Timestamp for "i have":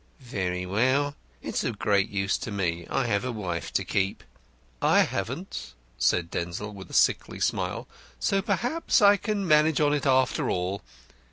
2.89-3.23